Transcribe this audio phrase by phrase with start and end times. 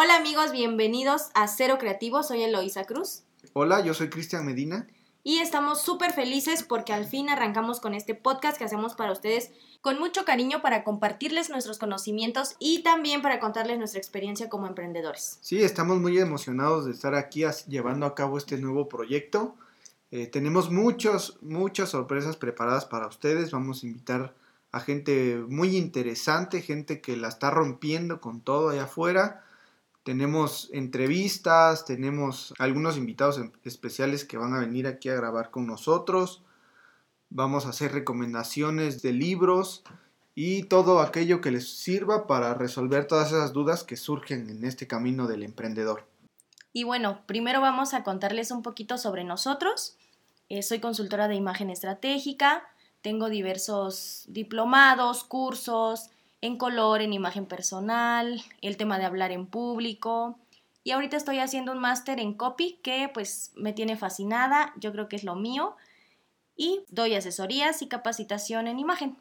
[0.00, 3.24] Hola amigos, bienvenidos a Cero Creativo, soy Eloisa Cruz.
[3.52, 4.86] Hola, yo soy Cristian Medina.
[5.24, 9.50] Y estamos súper felices porque al fin arrancamos con este podcast que hacemos para ustedes
[9.80, 15.38] con mucho cariño para compartirles nuestros conocimientos y también para contarles nuestra experiencia como emprendedores.
[15.40, 19.56] Sí, estamos muy emocionados de estar aquí llevando a cabo este nuevo proyecto.
[20.12, 23.50] Eh, tenemos muchos, muchas sorpresas preparadas para ustedes.
[23.50, 24.32] Vamos a invitar
[24.70, 29.42] a gente muy interesante, gente que la está rompiendo con todo allá afuera.
[30.08, 36.42] Tenemos entrevistas, tenemos algunos invitados especiales que van a venir aquí a grabar con nosotros.
[37.28, 39.84] Vamos a hacer recomendaciones de libros
[40.34, 44.86] y todo aquello que les sirva para resolver todas esas dudas que surgen en este
[44.86, 46.06] camino del emprendedor.
[46.72, 49.98] Y bueno, primero vamos a contarles un poquito sobre nosotros.
[50.48, 52.62] Eh, soy consultora de imagen estratégica,
[53.02, 56.08] tengo diversos diplomados, cursos
[56.40, 60.38] en color, en imagen personal, el tema de hablar en público.
[60.84, 65.08] Y ahorita estoy haciendo un máster en copy que pues me tiene fascinada, yo creo
[65.08, 65.76] que es lo mío.
[66.56, 69.16] Y doy asesorías y capacitación en imagen.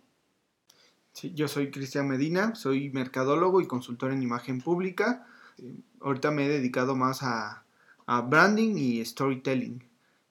[1.13, 5.25] Sí, yo soy Cristian Medina, soy mercadólogo y consultor en imagen pública.
[5.57, 7.63] Eh, ahorita me he dedicado más a,
[8.05, 9.86] a branding y storytelling.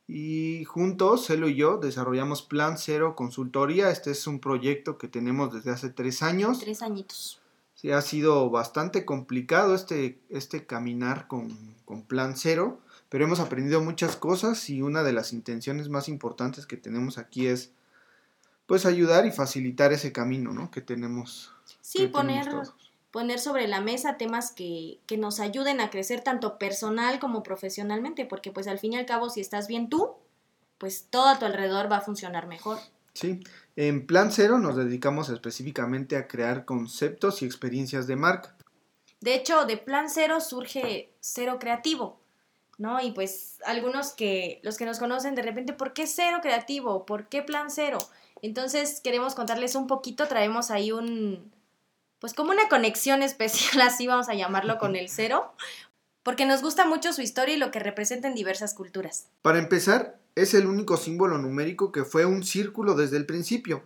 [0.08, 3.90] Y juntos, Celo y yo, desarrollamos Plan Cero Consultoría.
[3.90, 6.60] Este es un proyecto que tenemos desde hace tres años.
[6.60, 7.40] Tres añitos.
[7.74, 13.82] Sí, ha sido bastante complicado este, este caminar con, con Plan Cero, pero hemos aprendido
[13.82, 17.72] muchas cosas y una de las intenciones más importantes que tenemos aquí es
[18.66, 20.70] pues ayudar y facilitar ese camino, ¿no?
[20.70, 21.52] Que tenemos.
[21.80, 22.48] Sí, poner,
[23.16, 28.52] poner sobre la mesa temas que, nos ayuden a crecer tanto personal como profesionalmente, porque
[28.52, 30.16] pues al fin y al cabo si estás bien tú,
[30.76, 32.76] pues todo a tu alrededor va a funcionar mejor.
[33.14, 33.40] Sí,
[33.74, 38.54] en Plan Cero nos dedicamos específicamente a crear conceptos y experiencias de marca.
[39.22, 42.20] De hecho, de Plan Cero surge Cero Creativo,
[42.76, 43.00] ¿no?
[43.00, 47.06] Y pues algunos que, los que nos conocen de repente, ¿por qué Cero Creativo?
[47.06, 47.96] ¿Por qué Plan Cero?
[48.42, 51.50] Entonces queremos contarles un poquito, traemos ahí un,
[52.18, 55.52] pues como una conexión especial, así vamos a llamarlo con el cero,
[56.22, 59.28] porque nos gusta mucho su historia y lo que representa en diversas culturas.
[59.42, 63.84] Para empezar, es el único símbolo numérico que fue un círculo desde el principio.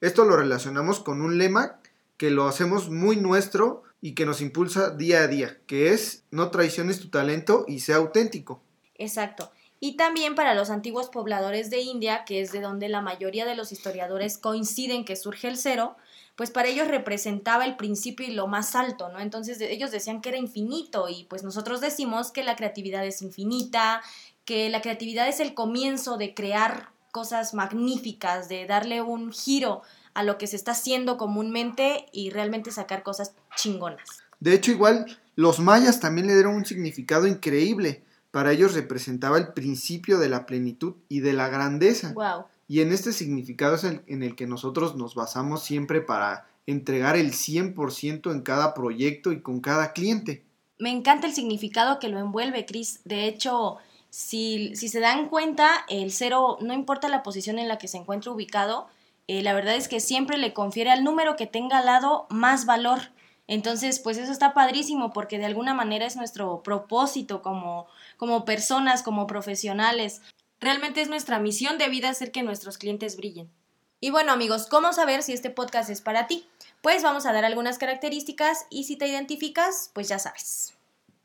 [0.00, 1.80] Esto lo relacionamos con un lema
[2.16, 6.50] que lo hacemos muy nuestro y que nos impulsa día a día, que es no
[6.50, 8.62] traiciones tu talento y sea auténtico.
[8.94, 9.52] Exacto.
[9.80, 13.56] Y también para los antiguos pobladores de India, que es de donde la mayoría de
[13.56, 15.96] los historiadores coinciden que surge el cero,
[16.36, 19.20] pues para ellos representaba el principio y lo más alto, ¿no?
[19.20, 24.02] Entonces ellos decían que era infinito y pues nosotros decimos que la creatividad es infinita,
[24.44, 30.22] que la creatividad es el comienzo de crear cosas magníficas, de darle un giro a
[30.22, 34.08] lo que se está haciendo comúnmente y realmente sacar cosas chingonas.
[34.40, 38.02] De hecho, igual los mayas también le dieron un significado increíble.
[38.30, 42.12] Para ellos representaba el principio de la plenitud y de la grandeza.
[42.14, 42.44] Wow.
[42.68, 47.16] Y en este significado es el, en el que nosotros nos basamos siempre para entregar
[47.16, 50.44] el 100% en cada proyecto y con cada cliente.
[50.78, 53.00] Me encanta el significado que lo envuelve, Chris.
[53.04, 57.78] De hecho, si, si, se dan cuenta, el cero, no importa la posición en la
[57.78, 58.86] que se encuentre ubicado,
[59.26, 62.66] eh, la verdad es que siempre le confiere al número que tenga al lado más
[62.66, 63.00] valor.
[63.50, 69.02] Entonces, pues eso está padrísimo porque de alguna manera es nuestro propósito como, como personas,
[69.02, 70.22] como profesionales.
[70.60, 73.50] Realmente es nuestra misión de vida hacer que nuestros clientes brillen.
[73.98, 76.46] Y bueno amigos, ¿cómo saber si este podcast es para ti?
[76.80, 80.74] Pues vamos a dar algunas características y si te identificas, pues ya sabes.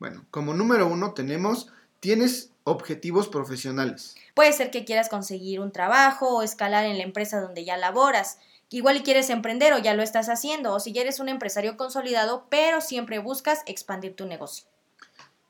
[0.00, 1.68] Bueno, como número uno tenemos,
[2.00, 4.16] tienes objetivos profesionales.
[4.34, 8.38] Puede ser que quieras conseguir un trabajo o escalar en la empresa donde ya laboras.
[8.70, 12.46] Igual quieres emprender o ya lo estás haciendo, o si ya eres un empresario consolidado,
[12.50, 14.66] pero siempre buscas expandir tu negocio.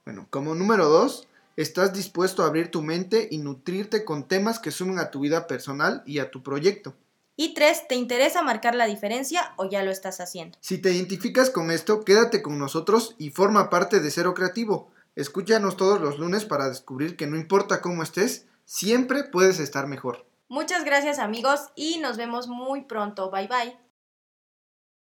[0.05, 1.27] Bueno, como número dos,
[1.57, 5.47] estás dispuesto a abrir tu mente y nutrirte con temas que sumen a tu vida
[5.47, 6.95] personal y a tu proyecto.
[7.35, 10.59] Y tres, ¿te interesa marcar la diferencia o ya lo estás haciendo?
[10.61, 14.91] Si te identificas con esto, quédate con nosotros y forma parte de Cero Creativo.
[15.17, 20.27] Escúchanos todos los lunes para descubrir que no importa cómo estés, siempre puedes estar mejor.
[20.49, 23.31] Muchas gracias amigos y nos vemos muy pronto.
[23.31, 23.86] Bye bye.